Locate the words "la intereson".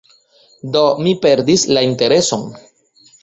1.77-2.47